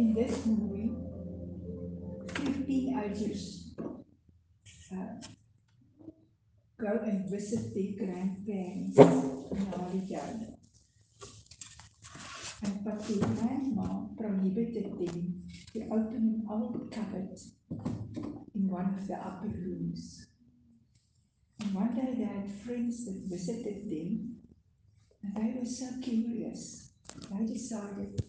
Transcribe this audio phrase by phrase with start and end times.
[0.00, 0.96] in this movie,
[2.28, 3.74] three teenagers
[4.92, 5.20] uh,
[6.80, 10.49] go and visit their grandparents in holiday.
[13.10, 15.42] The grandma prohibited them
[15.72, 17.36] to open an old cupboard
[18.54, 20.28] in one of the upper rooms.
[21.58, 24.36] And one day they had friends that visited them,
[25.24, 26.92] and they were so curious.
[27.32, 28.22] They decided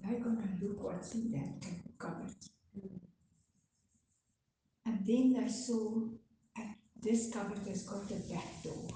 [0.00, 2.34] they're gonna look what's in that cu- cupboard.
[4.84, 6.02] And then they saw
[6.56, 8.86] that this cupboard has got a back door.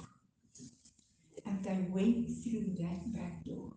[1.45, 3.70] And they went through that back door.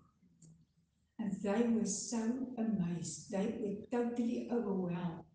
[1.44, 3.30] They were so amazed.
[3.30, 5.26] They were totally overwhelmed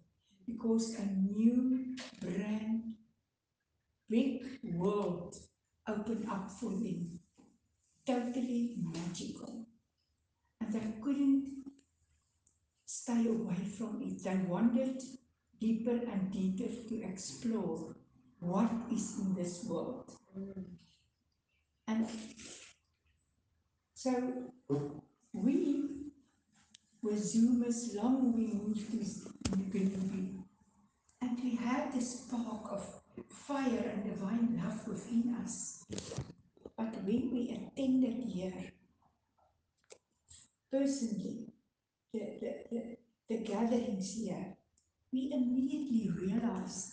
[0.47, 2.95] because a new, brand,
[4.09, 5.37] big world
[5.87, 7.20] opened up for them.
[8.06, 9.67] Totally magical.
[10.62, 11.67] And they couldn't
[12.87, 14.25] stay away from it.
[14.25, 15.03] They wandered
[15.61, 17.95] deeper and deeper to explore
[18.41, 20.11] what is in this world.
[21.87, 22.09] And
[23.95, 24.53] so
[25.34, 25.98] we
[27.03, 28.97] were Zoomers long we moved to
[29.57, 29.93] Nugget
[31.21, 35.85] and we had this spark of fire and divine love within us.
[36.77, 38.73] But when we attended here,
[40.73, 41.53] personally,
[42.13, 42.97] the, the, the,
[43.29, 44.55] the gatherings here,
[45.12, 46.93] we immediately realized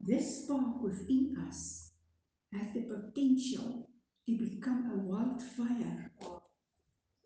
[0.00, 1.92] this spark within us
[2.52, 3.88] has the potential
[4.26, 6.10] to become a wildfire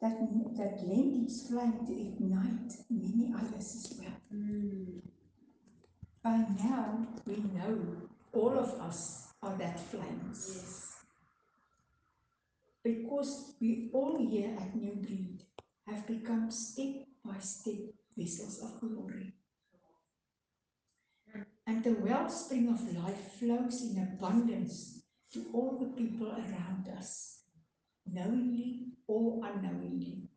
[0.03, 0.19] that,
[0.57, 4.17] that lent its flame to ignite many others as well.
[4.35, 5.01] Mm.
[6.25, 7.79] By now, we know
[8.33, 10.49] all of us are that flames.
[10.55, 10.89] Yes.
[12.83, 15.45] Because we all here at New Breed
[15.89, 19.33] have become step by step vessels of glory.
[21.65, 25.03] And the wellspring of life flows in abundance
[25.33, 27.39] to all the people around us,
[28.05, 30.29] knowingly or unknowingly.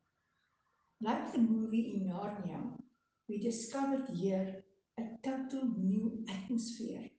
[1.01, 2.71] Like the movie in Narnia,
[3.27, 4.63] we discovered here
[4.97, 7.09] a total new atmosphere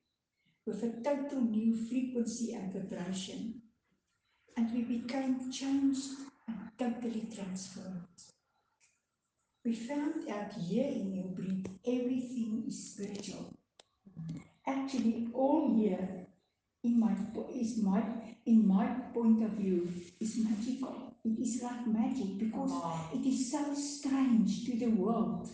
[0.67, 3.63] with a total new frequency and vibration
[4.57, 6.09] and we became changed
[6.49, 8.07] and totally transformed.
[9.65, 13.53] We found out here in New Breed everything is spiritual.
[14.67, 16.27] Actually, all here
[16.83, 17.15] in my
[17.53, 18.03] is my
[18.47, 21.06] in my point of view is magical.
[21.27, 23.11] It is like magic because Wow.
[23.13, 25.49] it is so strange to the world.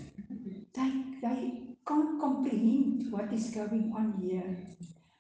[0.75, 4.57] They, they can't comprehend what is going on here.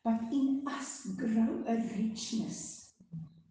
[0.04, 2.92] But in us grow a richness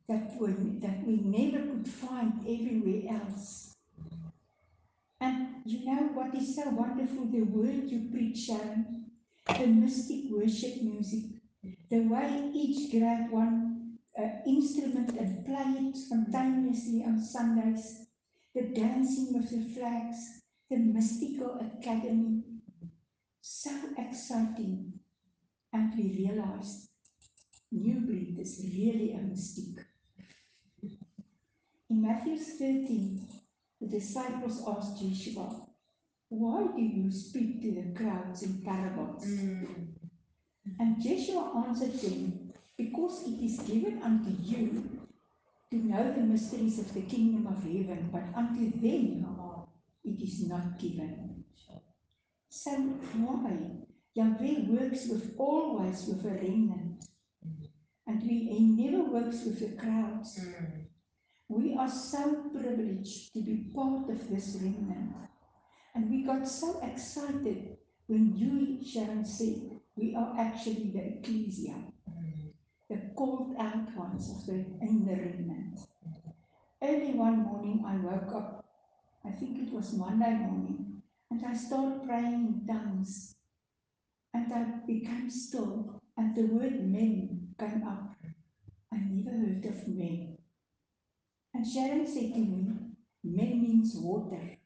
[0.07, 0.47] that we,
[0.85, 3.73] that we never could find everywhere else.
[5.22, 7.25] And you know what is so wonderful?
[7.25, 9.06] The word you preach, Sharon,
[9.57, 11.23] the mystic worship music,
[11.89, 13.71] the way each grab one
[14.20, 18.08] uh, instrument and play it spontaneously on Sundays,
[18.54, 22.44] the dancing with the flags, the mystical academy,
[23.42, 24.94] so exciting.
[25.74, 26.90] And we realized
[27.72, 29.86] New Breed is really a mystic.
[31.90, 33.28] In Matthew 13,
[33.80, 35.68] the disciples asked Yeshua,
[36.30, 39.26] Why do you speak to the crowds in parables?
[39.26, 39.88] Mm.
[40.80, 42.41] And Joshua answered them,
[42.78, 45.08] Because it is given unto you
[45.70, 49.26] to know the mysteries of the kingdom of heaven, but unto them
[50.04, 51.44] it is not given.
[52.50, 53.81] So why?
[54.14, 57.06] Yahweh works with always with a remnant.
[58.08, 60.38] And we, he never works with the crowds.
[61.48, 65.16] We are so privileged to be part of this remnant.
[65.95, 71.75] And we got so excited when you, Sharon, said we are actually the ecclesia.
[72.92, 75.80] The cold out ones of the in the remnant.
[76.84, 78.66] Early one morning I woke up,
[79.26, 83.34] I think it was Monday morning, and I started praying in tongues.
[84.34, 88.14] And I became still, and the word mem came up.
[88.94, 90.36] I never heard of mem.
[91.54, 92.74] And Sharon said to me,
[93.24, 94.58] mem means water.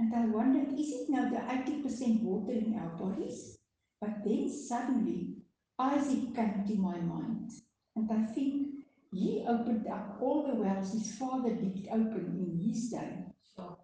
[0.00, 3.56] And I wondered, is it now the 80% water in our bodies?
[4.00, 5.33] But then suddenly,
[5.78, 7.50] Isaac came to my mind.
[7.96, 12.90] And I think he opened up all the wells his father dipped open in his
[12.90, 13.24] day.
[13.54, 13.76] Sure.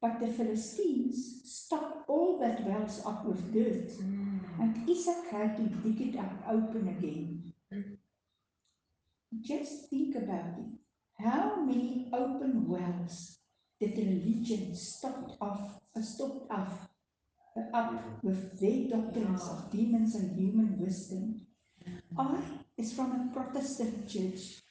[0.00, 4.40] But the Philistines stopped all that wells up with dirt, Mm.
[4.60, 7.52] and Isaac had to dig it up open again.
[7.72, 7.96] Mm.
[9.40, 10.78] Just think about it.
[11.18, 13.38] How many open wells
[13.80, 16.85] did the religion stopped off, uh, stopped off,
[17.72, 18.26] up mm-hmm.
[18.26, 21.46] with their doctrines of demons and human wisdom?
[22.18, 22.38] I
[22.76, 24.62] is from a Protestant church.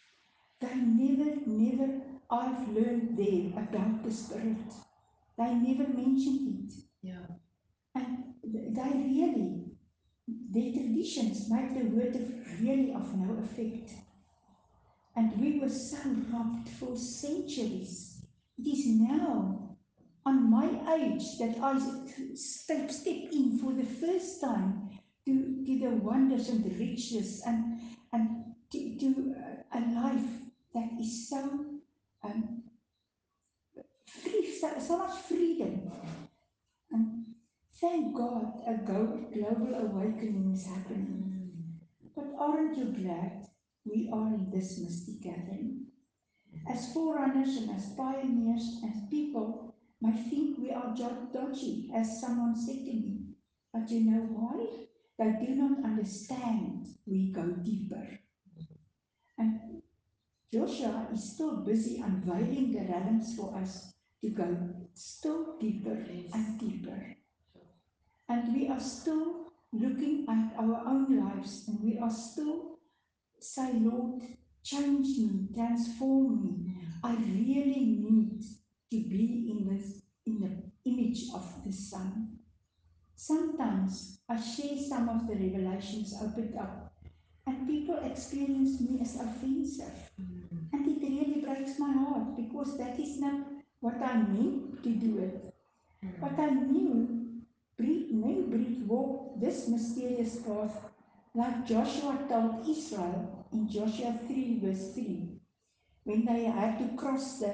[0.61, 4.71] They never, never, I've learned there about the Spirit.
[5.37, 6.73] They never mentioned it.
[7.01, 7.25] Yeah.
[7.93, 9.65] And they really,
[10.27, 13.91] their traditions make the word of really of no effect.
[15.15, 15.97] And we were so
[16.31, 18.21] robbed for centuries.
[18.57, 19.55] It is now,
[20.25, 21.80] on my age, that I
[22.33, 24.89] step, step in for the first time
[25.25, 27.80] to, to the wonders and the riches and,
[28.12, 29.36] and to, to
[29.74, 30.30] a, a life
[30.74, 31.66] that is so
[32.24, 32.63] um,
[34.07, 35.92] free, so, so much freedom.
[36.92, 37.25] And
[37.80, 41.21] thank God a global awakening is happening.
[42.16, 43.48] But aren't you glad
[43.86, 45.86] we are in this mystic gathering?
[46.68, 49.64] As forerunners and as pioneers and people
[50.06, 50.94] might think we are
[51.34, 53.22] dodgy, as someone said to me.
[53.74, 54.68] But you know why?
[55.18, 58.07] They do not understand we go deeper.
[59.38, 59.81] And
[60.54, 64.57] Joshua is still busy unveiling the realms for us to go
[64.94, 65.98] still deeper
[66.34, 67.16] and deeper.
[68.30, 72.80] And we are still looking at our own lives and we are still
[73.40, 74.22] say, Lord,
[74.63, 76.75] change me, transform me.
[77.04, 78.44] I really need
[78.95, 82.38] to be in this in the image of the Son.
[83.15, 86.94] Sometimes I share some of the revelations opened up,
[87.45, 89.94] and people experience me as offensive.
[90.19, 90.69] Mm.
[90.74, 93.47] And it really breaks my heart because that is not
[93.81, 95.53] what I meant to do it.
[96.21, 97.44] But I New
[97.77, 100.75] Breed, New Breed walk this mysterious path
[101.33, 105.36] like Joshua told Israel in Joshua 3 verse 3
[106.06, 107.51] when they had to cross the,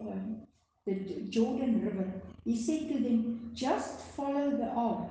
[0.00, 0.46] um,
[0.86, 2.12] the Jordan River.
[2.44, 5.10] He said to them, just follow the ark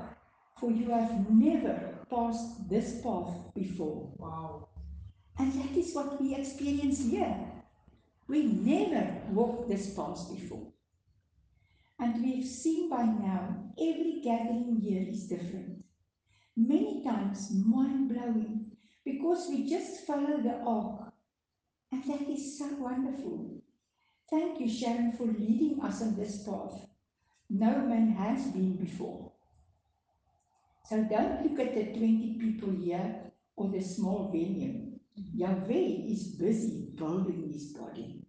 [0.59, 4.11] for you have never passed this path before.
[4.17, 4.69] Wow.
[5.37, 7.35] And that is what we experience here.
[8.27, 10.67] We never walked this path before.
[11.99, 15.83] And we've seen by now every gathering here is different.
[16.55, 18.71] Many times mind blowing
[19.03, 21.13] because we just follow the ark.
[21.91, 23.62] And that is so wonderful.
[24.33, 26.87] Thank you, Sharon, for leading us on this path.
[27.51, 29.31] No man has been before.
[30.89, 34.93] So don't look at the 20 people here or the small venue.
[35.35, 38.25] Yahweh is busy building his body.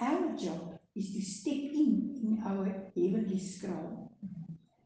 [0.00, 2.64] Our job is to step in in our
[2.96, 4.10] heavenly scroll.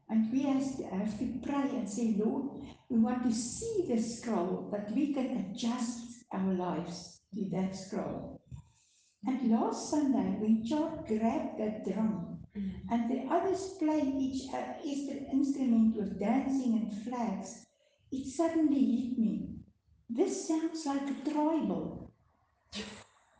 [0.07, 2.59] And we has to, have to pray and say, Lord,
[2.89, 8.40] we want to see the scroll that we can adjust our lives to that scroll.
[9.25, 12.39] And last Sunday, when Chart grabbed that drum
[12.89, 17.65] and the others played each uh, instru- instrument with dancing and flags,
[18.11, 19.49] it suddenly hit me.
[20.09, 22.11] This sounds like a tribal.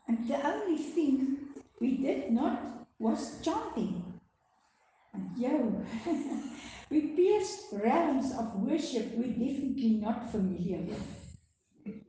[0.07, 1.37] And the only thing
[1.79, 4.19] we did not was chanting.
[5.13, 5.83] And yo,
[6.89, 11.20] we pierced realms of worship we're definitely not familiar with.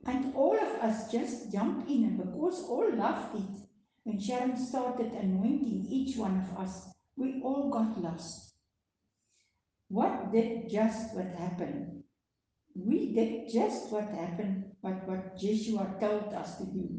[0.05, 3.67] And all of us just jumped in, and because all loved it,
[4.03, 8.53] when Sharon started anointing each one of us, we all got lost.
[9.87, 12.03] What did just what happened?
[12.75, 16.89] We did just what happened, but what Joshua told us to do.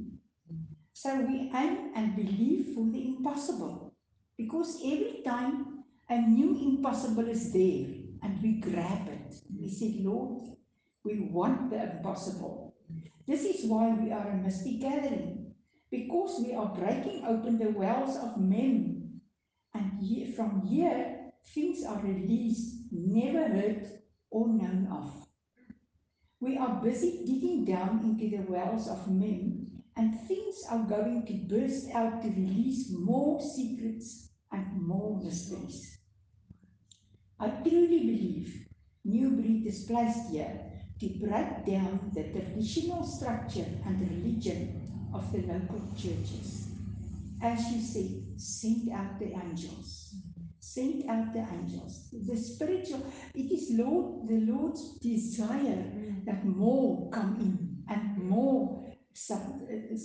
[0.93, 3.93] So we aim and believe for the impossible.
[4.39, 7.87] Because every time a new impossible is there
[8.23, 10.57] and we grab it, we say, Lord,
[11.05, 12.64] we want the impossible.
[13.27, 15.55] This is why we are a mystic gathering.
[15.91, 19.21] Because we are breaking open the wells of men.
[19.73, 24.01] And here, from here, things are released, never heard
[24.31, 25.27] or known of.
[26.41, 31.33] We are busy digging down into the wells of men, and things are going to
[31.49, 35.99] burst out to release more secrets and more mysteries.
[37.41, 38.67] I truly believe
[39.05, 45.39] New Breed is placed here to break down the traditional structure and religion of the
[45.39, 46.69] local churches.
[47.43, 50.15] As you said, send out the angels.
[50.61, 52.09] Send out the angels.
[52.13, 55.85] The spiritual, it is Lord, the Lord's desire
[56.25, 59.97] that more come in and more sub, uh,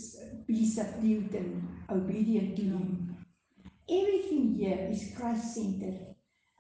[0.46, 3.18] be subdued and obedient to Him.
[3.90, 6.09] Everything here is Christ centered.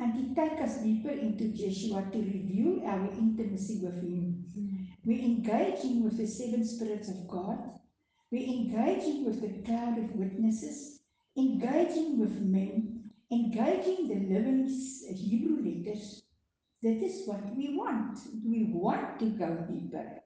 [0.02, 4.46] And to take us deeper into Joshua to reveal our intimacy with Him.
[5.04, 7.60] We're engaging with the seven spirits of God.
[8.32, 11.02] We're engaging with the cloud of witnesses,
[11.38, 14.68] engaging with men, engaging the living
[15.14, 16.24] Hebrew letters.
[16.82, 18.20] That is what we want.
[18.46, 20.22] We want to go deeper.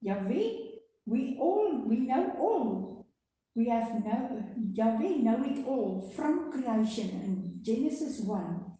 [0.00, 0.50] Yahweh,
[1.06, 3.06] we all, we know all.
[3.54, 8.73] We have know, Yahweh know it all from creation in Genesis 1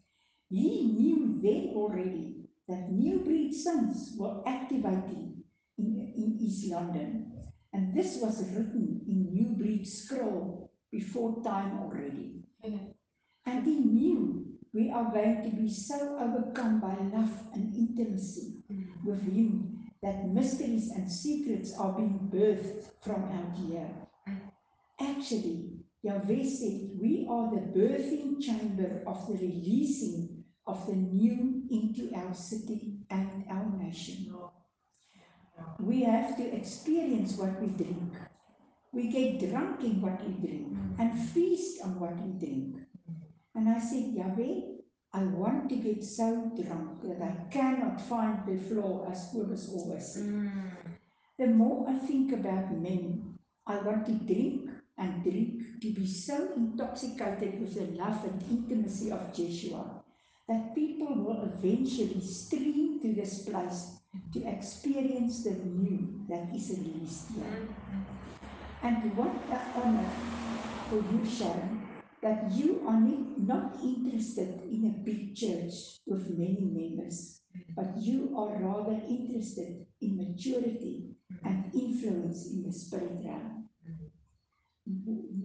[0.50, 2.34] he knew then already
[2.68, 5.42] that new breed sons were activating
[5.78, 7.32] in, in East London.
[7.72, 12.44] And this was written in new breed scroll before time already.
[12.62, 18.62] And he knew we are going to be so overcome by love and intimacy
[19.04, 23.88] with him that mysteries and secrets are being birthed from out here.
[25.00, 25.70] Actually,
[26.02, 30.33] Yahweh said, We are the birthing chamber of the releasing
[30.66, 34.34] of the new into our city and our nation.
[35.78, 38.12] We have to experience what we drink.
[38.92, 42.76] We get drunk in what we drink and feast on what we drink.
[43.54, 44.60] And I said, Yahweh,
[45.12, 50.14] I want to get so drunk that I cannot find the floor, as Cobus always
[50.14, 50.50] said.
[51.38, 56.52] The more I think about mem, I want to drink and drink to be so
[56.56, 60.03] intoxicated with the love and intimacy of Joshua
[60.48, 63.96] that people will eventually stream to this place
[64.32, 67.68] to experience the new that is released here.
[68.82, 70.10] And what an honor
[70.88, 71.88] for you, Sharon,
[72.22, 77.40] that you are not interested in a big church with many members,
[77.74, 83.68] but you are rather interested in maturity and influence in the spirit realm.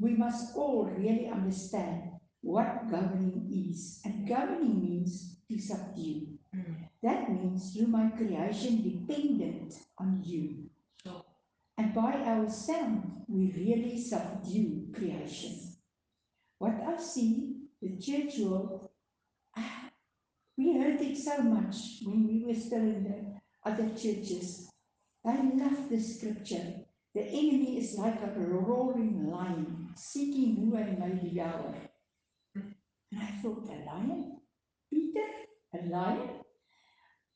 [0.01, 4.01] We must all really understand what governing is.
[4.05, 6.27] And governing means to subdue.
[6.55, 6.75] Mm.
[7.03, 10.69] That means you, my creation, dependent on you.
[11.79, 15.55] And by ourselves, we really subdue creation.
[16.58, 18.89] What I see, the church world,
[19.55, 19.89] ah,
[20.58, 24.69] we heard it so much when we were still in the other churches.
[25.25, 26.81] I love the scripture.
[27.15, 31.75] The enemy is like a roaring lion, seeking who he may devour.
[33.12, 34.39] And I thought, a lion?
[34.89, 35.25] Peter,
[35.74, 36.30] a lion?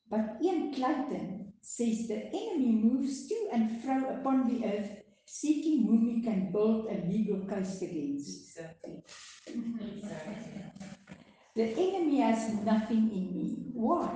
[0.08, 4.90] But Ian Clayton says the enemy moves to and fro upon the earth,
[5.26, 8.60] seeking whom he can build a legal case against.
[11.56, 13.56] The enemy has nothing in me.
[13.72, 14.10] Why?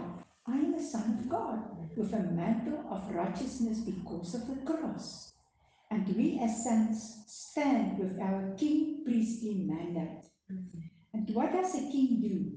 [0.46, 1.60] I am a son of God
[1.96, 5.32] with a mantle of righteousness because of the cross.
[5.90, 10.27] And we as saints stand with our king priestly mandate.
[11.38, 12.50] What does a king do?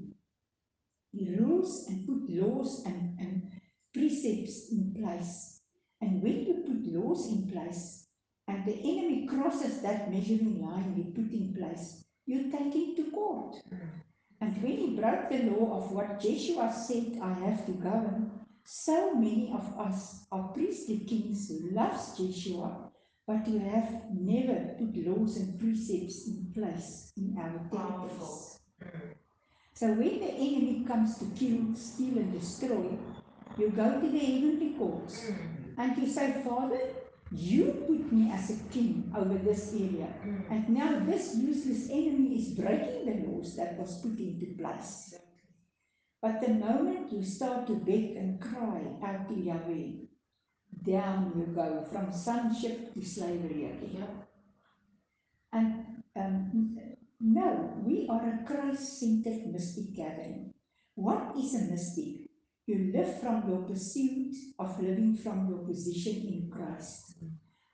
[1.12, 3.52] He rules and put laws and, and
[3.94, 5.60] precepts in place.
[6.02, 8.08] And when you put laws in place
[8.48, 13.12] and the enemy crosses that measuring line you put in place, you take him to
[13.12, 13.58] court.
[14.42, 18.32] And when he broke the law of what Joshua said, I have to govern,
[18.66, 22.90] so many of us are priestly kings who loves Joshua
[23.28, 28.61] but we have never put laws and precepts in place in our territories.
[29.74, 32.98] So when the enemy comes to kill, steal, and destroy,
[33.58, 35.32] you go to the heavenly courts
[35.78, 36.80] and you say, Father,
[37.32, 40.14] you put me as a king over this area,
[40.50, 45.16] and now this useless enemy is breaking the laws that was put into place.
[46.22, 50.08] But the moment you start to beg and cry out to Yahweh,
[50.84, 54.08] down you go from sonship to slavery again.
[55.54, 60.54] And um, no, we are a Christ centered mystic gathering.
[60.96, 62.30] What is a mystic?
[62.66, 67.16] You live from your pursuit of living from your position in Christ.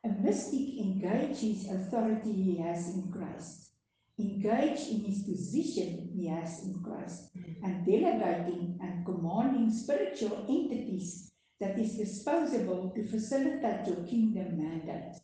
[0.03, 3.71] A mystic engages authority he has in Christ,
[4.19, 7.29] engage in his position he has in Christ,
[7.63, 15.21] and delegating and commanding spiritual entities that is disposable to facilitate your kingdom mandate.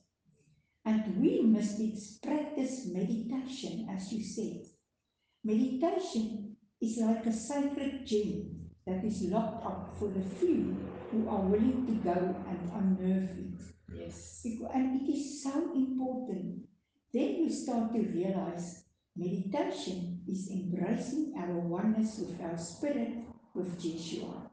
[0.86, 1.80] And we must
[2.22, 4.66] practice meditation, as you said.
[5.44, 10.76] Meditation is like a sacred gem that is locked up for the few
[11.12, 13.74] who are willing to go and unnerve it.
[13.96, 14.46] Yes.
[14.74, 16.68] And it is so important.
[17.14, 18.84] Then you start to realize
[19.16, 23.14] meditation is embracing our oneness with our spirit,
[23.54, 24.50] with Joshua.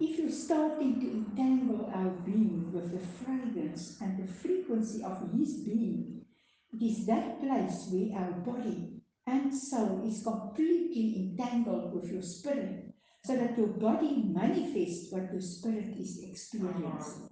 [0.00, 4.26] If you're starting to entangle our being with the fragrance and the
[4.82, 6.22] frequency of His being,
[6.72, 12.92] it is that place where our body and soul is completely entangled with your spirit
[13.24, 17.28] so that your body manifests what your spirit is experiencing.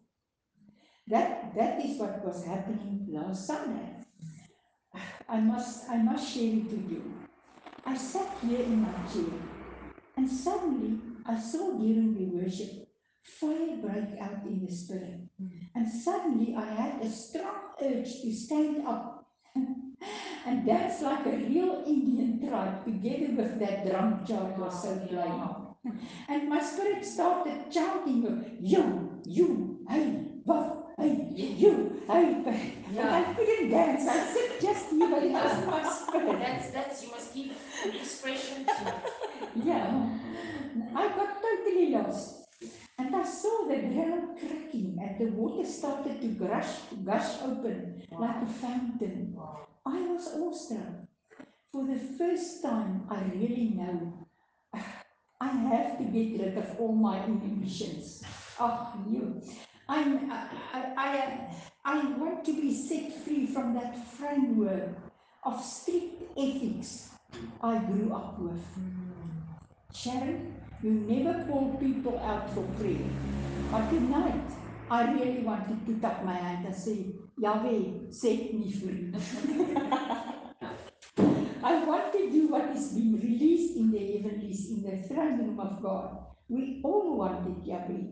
[1.08, 3.96] That, that is what was happening last Sunday.
[5.28, 7.14] I must, I must share it with you.
[7.84, 9.40] I sat here in my chair
[10.16, 12.88] and suddenly I saw during the worship
[13.24, 15.29] fire break out in the spirit.
[15.74, 19.26] And suddenly I had a strong urge to stand up
[20.46, 25.66] and dance like a real Indian tribe together with that drum child was so playing.
[26.28, 32.42] And my spirit started chanting, you, you, hey, buff, hey, you, hey.
[32.98, 34.06] And I couldn't dance.
[34.06, 36.38] I sit just here, but it was my spirit.
[36.38, 37.52] That's that's you must give
[37.94, 38.94] expression to it.
[39.64, 40.10] Yeah,
[40.94, 42.44] I got totally lost.
[42.98, 44.38] And I saw the ground
[44.70, 49.36] cracking and the water started to gush, gush open like a fountain.
[49.86, 51.06] I was awestruck.
[51.72, 54.26] For the first time, I really know
[55.40, 58.22] I have to get rid of all my inhibitions.
[58.58, 59.40] Oh, you.
[59.88, 64.90] I'm, I, I, I, I want to be set free from that framework
[65.44, 67.08] of strict ethics
[67.62, 68.60] I grew up with.
[69.94, 73.08] Sharon, you never call people out for prayer.
[73.72, 74.59] But tonight,
[74.90, 79.12] I really wanted to tuck my hand and say, Yahweh, set me free.
[81.62, 85.60] I want to do what is being released in the heavenlies, in the throne room
[85.60, 86.18] of God.
[86.48, 88.02] We all want it, Yahweh.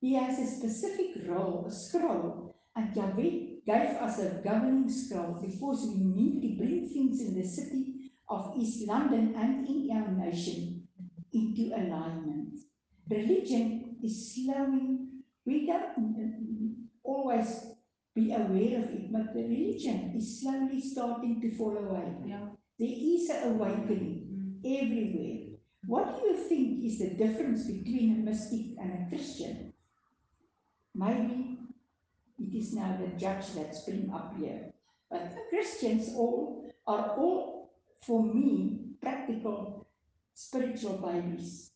[0.00, 5.86] He has a specific role, a scroll, and Yahweh gave us a governing scroll because
[5.86, 10.88] we need to bring things in the city of East London and in our nation
[11.34, 12.54] into alignment.
[13.10, 15.05] Religion is slowing,
[15.46, 16.74] we mm,
[17.04, 17.66] always
[18.14, 22.12] be aware of it, but the religion is slowly starting to fall away.
[22.26, 22.46] Yeah.
[22.78, 25.58] There is an awakening everywhere.
[25.86, 29.72] What do you think is the difference between a mystic and a Christian?
[30.94, 31.58] Maybe
[32.38, 34.72] it is now the judge that's been up here.
[35.10, 37.70] But Christians all are all,
[38.02, 39.86] for me, practical
[40.34, 41.70] spiritual babies.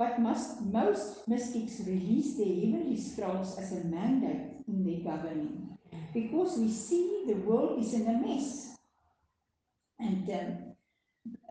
[0.00, 5.76] But must, most mystics release their heavenly scrolls as a mandate in their governing
[6.14, 8.78] because we see the world is in a mess.
[9.98, 10.74] And, um,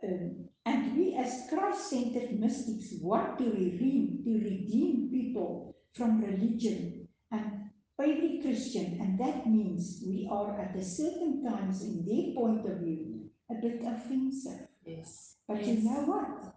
[0.04, 7.08] um, and we, as Christ centered mystics, want to redeem, to redeem people from religion
[7.32, 7.70] and
[8.02, 8.98] every Christian.
[9.00, 13.62] And that means we are at a certain times, in their point of view, a
[13.62, 14.70] bit offensive.
[14.84, 15.36] Yes.
[15.48, 15.68] But yes.
[15.68, 16.56] you know what?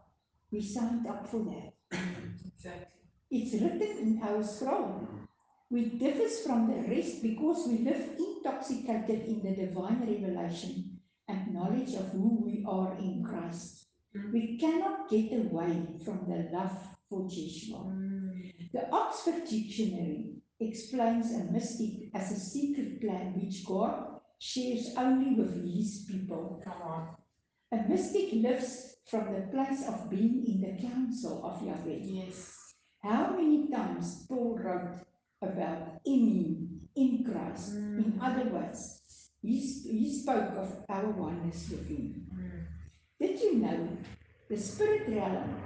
[0.51, 1.73] We signed up for that.
[1.93, 2.87] Exactly.
[3.31, 5.09] It's written in our scroll.
[5.71, 11.95] We differ from the rest because we live intoxicated in the divine revelation and knowledge
[11.95, 13.87] of who we are in Christ.
[14.15, 14.33] Mm.
[14.33, 16.77] We cannot get away from the love
[17.09, 18.13] for Yeshua.
[18.73, 25.55] The Oxford Dictionary explains a mystic as a secret plan which God shares only with
[25.65, 26.61] his people.
[26.65, 27.17] Come on.
[27.73, 31.99] A mystic lives from the place of being in the council of Yahweh.
[32.03, 32.75] Yes.
[33.03, 34.95] How many times Paul wrote
[35.43, 37.73] about in him, in Christ?
[37.75, 38.23] In Mm.
[38.23, 39.03] other words,
[39.43, 42.27] he, he spoke of our oneness with him.
[42.33, 42.67] Mm.
[43.21, 43.89] Did you know
[44.49, 45.57] the spirit realm?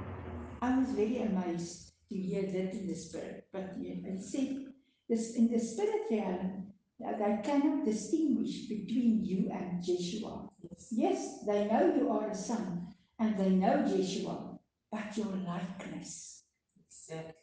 [0.62, 4.72] I was very amazed to hear that in the spirit, but he he said
[5.08, 10.48] this in the spirit realm that they cannot distinguish between you and Jeshua.
[10.62, 10.88] Yes.
[10.90, 14.58] Yes, they know you are a son and they know Jeshua,
[14.90, 16.42] but your likeness.
[16.88, 17.34] Exactly.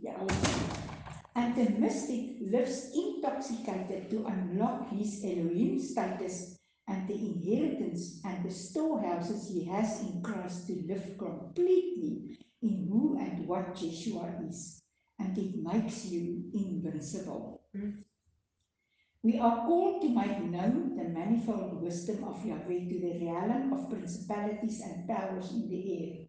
[0.00, 0.26] Yeah.
[1.34, 8.50] And the mystic lives intoxicated to unlock his Elohim status and the inheritance and the
[8.50, 14.82] storehouses he has in Christ to live completely in who and what Yeshua is.
[15.18, 17.62] And it makes you invincible.
[17.76, 18.04] Mm.
[19.22, 23.90] We are called to make known the manifold wisdom of Yahweh to the realm of
[23.90, 26.26] principalities and powers in the air.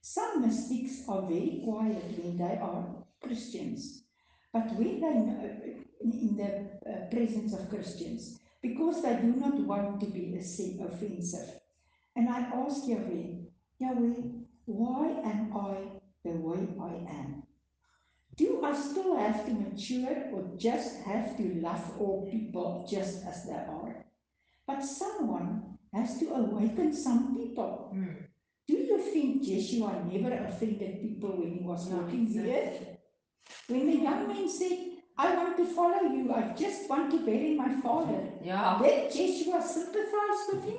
[0.00, 4.04] Some mystics are very quiet when they are Christians,
[4.52, 10.06] but when they in the uh, presence of Christians, because they do not want to
[10.06, 11.60] be offen- offensive.
[12.16, 14.14] And I ask Yahweh, Yahweh,
[14.66, 17.43] why am I the way I am?
[18.36, 23.44] Do I still have to mature or just have to love all people just as
[23.46, 24.04] they are?
[24.66, 27.92] But someone has to awaken some people.
[27.94, 28.16] Mm.
[28.66, 32.80] Do you think Yeshua never offended people when he was No, walking the earth?
[33.68, 34.78] When the young man said,
[35.16, 38.32] I want to follow you, I just want to bury my father.
[38.42, 38.80] Yeah.
[38.82, 40.78] Did Yeshua sympathize with him?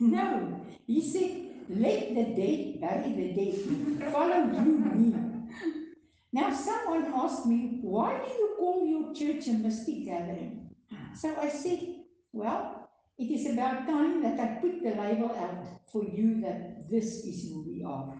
[0.00, 4.12] No, he said, let the dead bury the dead.
[4.12, 4.62] Follow you
[4.94, 5.25] me.
[6.36, 10.68] Now, someone asked me, why do you call your church a mystic gathering?
[11.14, 11.80] So I said,
[12.30, 17.24] well, it is about time that I put the label out for you that this
[17.24, 18.12] is who we are.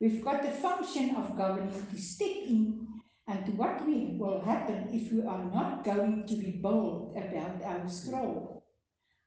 [0.00, 2.88] We've got the function of governing to step in
[3.28, 8.64] and what will happen if we are not going to be bold about our scroll.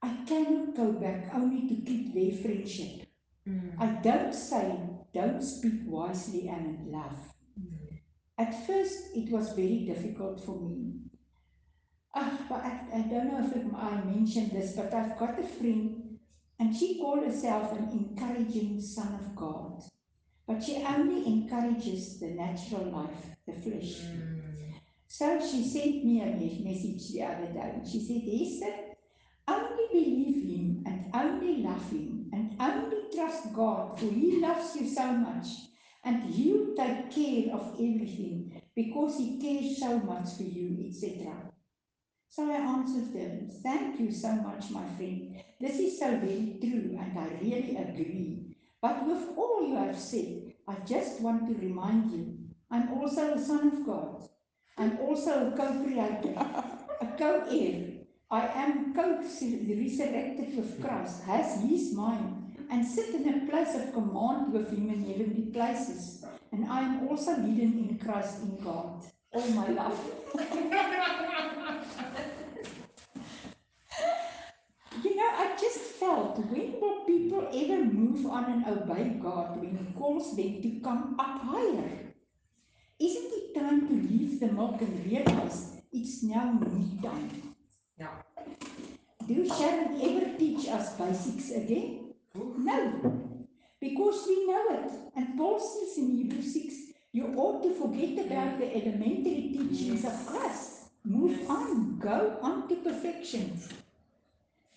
[0.02, 3.08] I cannot go back only to keep their friendship.
[3.48, 3.76] Mm.
[3.80, 4.78] I don't say,
[5.14, 7.18] don't speak wisely and in love.
[8.38, 10.94] At first, it was very difficult for me.
[12.14, 16.18] Uh, but I, I don't know if I mentioned this, but I've got a friend,
[16.60, 19.84] and she called herself an encouraging son of God.
[20.48, 24.02] But she only encourages the natural life, the flesh.
[25.08, 27.82] So she sent me a message the other day.
[27.90, 28.96] She said, Esther,
[29.48, 32.21] only believe him and only love him
[32.62, 35.48] only trust God, for he loves you so much.
[36.04, 41.34] And he'll take care of everything because he cares so much for you, etc.
[42.30, 45.44] So I answered them, Thank you so much, my friend.
[45.60, 48.56] This is so very true, and I really agree.
[48.82, 52.38] But with all you have said, I just want to remind you
[52.72, 54.30] I'm also a son of God.
[54.78, 56.34] I'm also a co creator,
[57.02, 57.92] a co heir.
[58.32, 62.41] I am co resurrected with Christ, has his mind,
[62.72, 66.26] and sit in a place of command with him in heavenly places.
[66.54, 69.04] And I am also hidden in Christ in God
[69.34, 70.00] all my life.
[75.04, 79.78] You know, I just felt when will people ever move on and obey God when
[79.78, 82.14] He calls them to come up higher?
[83.00, 87.56] Isn't it time to leave the milk and realize it's now meat time?
[87.98, 88.10] Yeah.
[89.26, 92.11] Do Sharon ever teach us basics again?
[92.36, 93.38] No.
[93.80, 94.92] Because we know it.
[95.16, 96.76] And Paul says in Hebrews 6,
[97.14, 100.06] you ought to forget about the elementary teachings yes.
[100.06, 100.72] of Christ.
[101.04, 101.98] Move on.
[102.00, 103.60] Go on to perfection.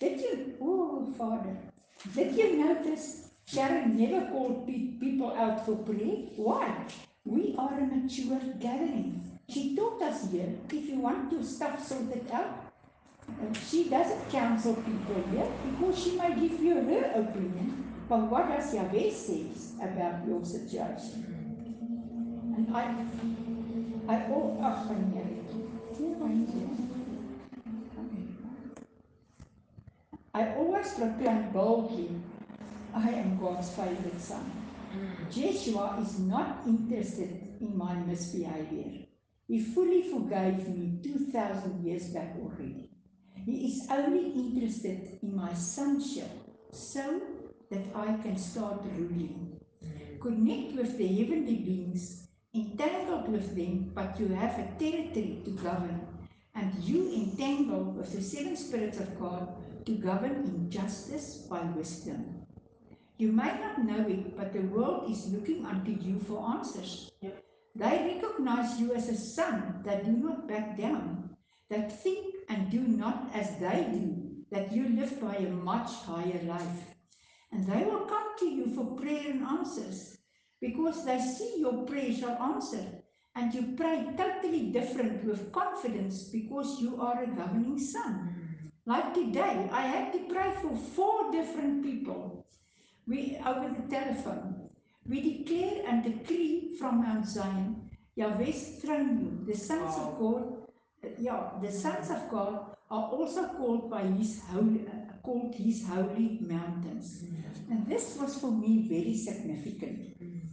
[0.01, 1.57] Did you, oh Father,
[2.14, 6.17] did you notice Sharon never called pe people out for prayer?
[6.37, 6.87] Why?
[7.25, 9.38] We are a mature gathering.
[9.49, 12.63] She taught us here, if you want your stuff sorted out,
[13.29, 18.49] uh, she doesn't counsel people here because she might give you her opinion, but what
[18.49, 21.25] does Yahweh says about your situation?
[22.57, 22.85] And I,
[24.09, 24.65] I, oh, oh,
[30.35, 32.11] I, I always proclaim boldly,
[32.95, 34.51] I am God's favorite son.
[35.31, 39.07] Joshua is not interested in my misbehavior.
[39.47, 42.91] He fully forgave me 2,000 years back already.
[43.44, 46.30] He is only interested in my sonship
[46.72, 47.20] so
[47.70, 49.61] that I can start ruling.
[50.20, 56.07] Connect with the heavenly beings, entangled with them, but you have a territory to govern.
[56.54, 59.48] And you entangle with the seven spirits of God
[59.85, 62.46] to govern in justice by wisdom.
[63.18, 67.11] You may not know it, but the world is looking unto you for answers.
[67.20, 67.44] Yep.
[67.76, 71.37] They recognize you as a son that do not back down,
[71.70, 76.42] that think and do not as they do, that you live by a much higher
[76.44, 76.94] life.
[77.52, 80.18] And they will come to you for prayer and answers
[80.61, 83.02] because they see your prayers are answered
[83.37, 88.35] and you pray totally different with confidence because you are a governing son.
[88.87, 92.46] Like today, I had to pray for four different people
[93.07, 94.68] we, over the telephone.
[95.07, 100.09] We declare and decree from Mount Zion, Yahweh's throne room, the sons wow.
[100.09, 100.54] of God,
[101.19, 106.38] yeah, the sons of God are also called by his holy, uh, called his holy
[106.40, 107.23] mountains.
[107.23, 107.71] Mm.
[107.71, 110.23] And this was for me very significant.
[110.23, 110.49] Mm.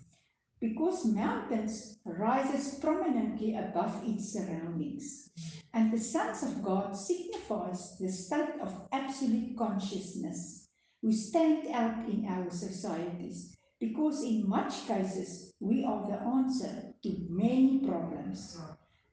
[0.59, 5.29] Because mountains rises prominently above its surroundings.
[5.73, 10.67] And the sons of God signifies the state of absolute consciousness
[11.01, 17.17] who stand out in our societies because in much cases we are the answer to
[17.29, 18.57] many problems.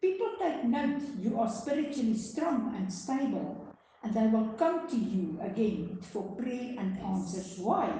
[0.01, 3.67] People take note you are spiritually strong and stable
[4.03, 7.59] and they will come to you again for prayer and answers.
[7.59, 7.91] Why?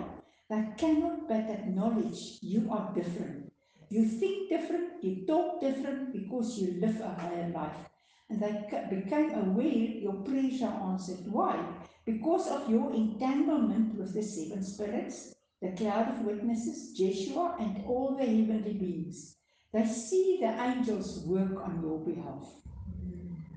[0.49, 3.53] They cannot but acknowledge you are different.
[3.91, 7.89] You think different, you talk different because you live a higher life
[8.31, 8.53] and they
[8.91, 11.27] became aware your prayers are answered.
[11.27, 11.59] Why?
[12.05, 18.15] Because of your entanglement with the seven spirits, the cloud of witnesses, Jeshua, and all
[18.17, 19.38] the heavenly beings.
[19.73, 22.47] They see the angels work on your behalf.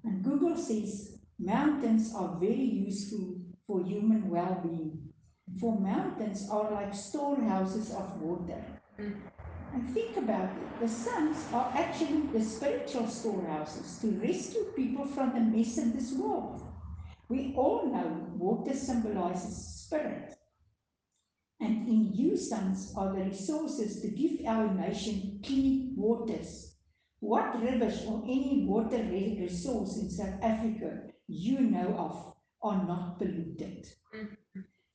[0.03, 5.09] And Google says mountains are very useful for human well being.
[5.59, 8.61] For mountains are like storehouses of water.
[8.97, 15.33] And think about it the sons are actually the spiritual storehouses to rescue people from
[15.33, 16.63] the mess in this world.
[17.29, 20.40] We all know water symbolizes spirit.
[21.61, 26.75] And in you, sons, are the resources to give our nation clean waters.
[27.19, 33.87] What rivers or any water resource in South Africa you know of are not polluted?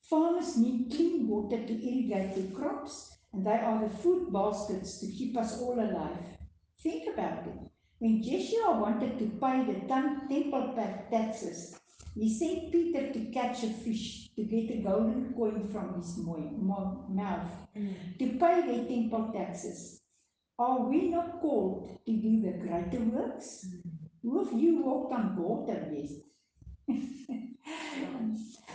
[0.01, 5.07] Farmers need clean water to irrigate their crops, and they are the food baskets to
[5.07, 6.37] keep us all alive.
[6.83, 7.71] Think about it.
[7.99, 10.73] When Joshua wanted to pay the temple
[11.09, 11.79] taxes,
[12.15, 17.47] he sent Peter to catch a fish to get a golden coin from his mouth
[17.75, 17.89] hmm.
[18.17, 20.01] to pay their temple taxes.
[20.57, 23.67] Are we not called to do the greater works?
[23.69, 23.89] Hmm.
[24.23, 26.09] Who of you walked on water yet?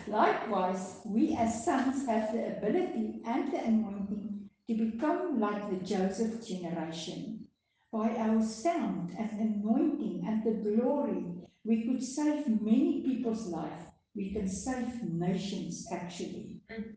[0.07, 6.47] Likewise, we as sons have the ability and the anointing to become like the Joseph
[6.47, 7.47] generation.
[7.91, 11.25] By our sound and anointing and the glory,
[11.63, 13.87] we could save many people's life.
[14.15, 16.61] We can save nations, actually.
[16.71, 16.95] Mm.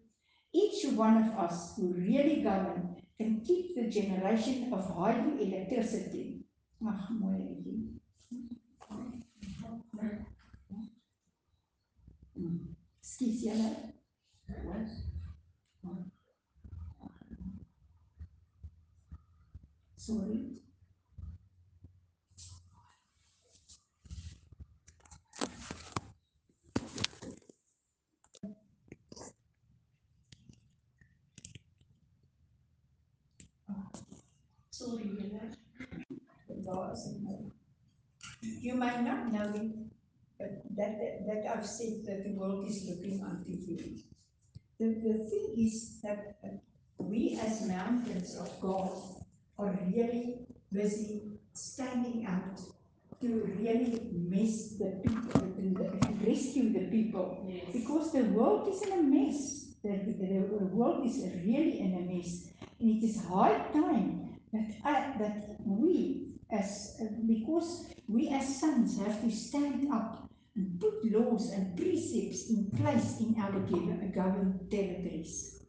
[0.52, 6.42] Each one of us who really govern can keep the generation of hydroelectricity.
[6.86, 7.56] Ach, mooi
[13.00, 13.94] Excuse julle.
[19.96, 20.56] Sorry,
[38.60, 38.74] You
[39.36, 39.72] might not know it,
[40.38, 43.98] but that, that I've said that the world is looking unto you.
[44.78, 46.36] The, the thing is that
[46.98, 48.92] we as mountains of God
[49.58, 51.22] are really busy
[51.54, 52.60] standing out
[53.22, 57.46] to really miss the people, to rescue the people.
[57.48, 57.64] Yes.
[57.72, 59.62] Because the world is in a mess.
[59.82, 62.48] The, the, the world is really in a mess.
[62.78, 69.20] And it is high time that, I, that we, as because we as sons have
[69.22, 73.58] to stand up and put laws and precepts in place in our
[74.14, 75.64] governed territories.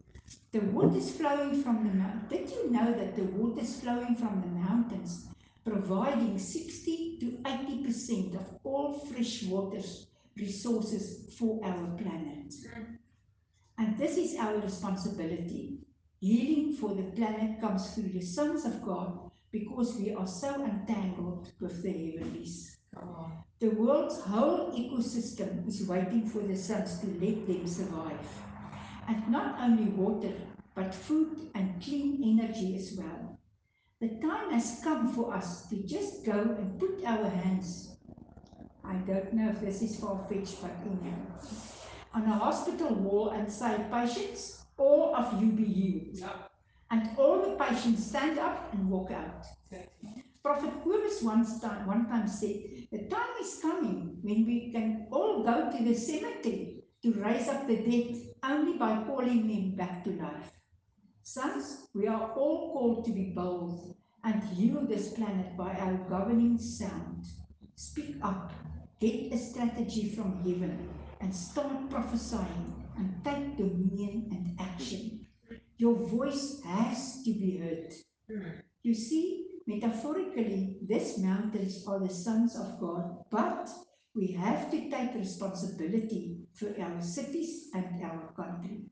[0.52, 2.30] The waters flowing from the mountains.
[2.30, 5.26] Did you know that the waters flowing from the mountains
[5.66, 9.82] providing 60 to 80% of all fresh water
[10.38, 12.54] resources for our planet?
[13.78, 15.80] And this is our responsibility.
[16.20, 21.52] Healing for the planet comes through the sons of God because we are so entangled
[21.60, 22.78] with the heavenlies.
[22.96, 23.32] Oh.
[23.60, 28.28] The world's whole ecosystem is waiting for the sons to let them survive.
[29.08, 30.34] And not only water,
[30.76, 33.40] but food and clean energy as well.
[34.00, 37.98] The time has come for us to just go and put our hands,
[38.88, 41.18] I don't know if this is far-fetched, but anyhow,
[42.14, 46.30] on a hospital wall and say, patients, all of you be healed.
[46.90, 49.46] And all the patients stand up and walk out.
[50.44, 55.44] Prophet Kobus once time, one time said, the time is coming when we can all
[55.44, 60.12] go to the cemetery to raise up the dead only by calling them back to
[60.12, 60.52] life.
[61.24, 66.58] Sons, we are all called to be bold and heal this planet by our governing
[66.58, 67.26] sound.
[67.76, 68.54] Speak up,
[69.02, 75.17] get a strategy from heaven, and start prophesying and take dominion and action.
[75.78, 77.94] Your voice has to be heard.
[78.30, 78.50] Hmm.
[78.84, 83.70] You see, metaphorically, these mountains are the sons of God, but
[84.16, 88.86] we have to take responsibility for our cities and our country.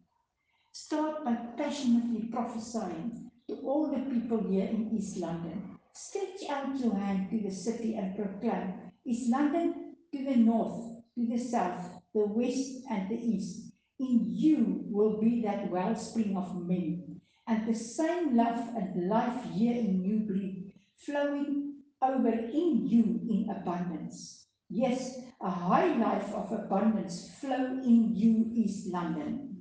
[0.71, 5.79] Start by passionately prophesying to all the people here in East London.
[5.93, 8.73] Stretch out your hand to the city and proclaim
[9.05, 10.83] East London to the north,
[11.15, 13.64] to the south, the west, and the east.
[13.99, 19.75] In you will be that wellspring of men, and the same love and life here
[19.75, 24.47] in Newbury flowing over in you in abundance.
[24.69, 29.55] Yes, a high life of abundance flow in you, East London.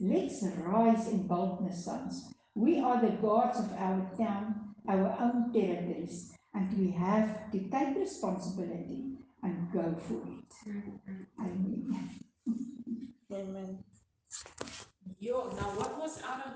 [0.00, 2.34] Let's rise in boldness, sons.
[2.54, 7.96] We are the gods of our town, our own territories, and we have to take
[7.96, 10.74] responsibility and go for it.
[11.38, 12.25] Amen.
[13.36, 13.84] Amen.
[15.18, 16.54] Yo, now what was of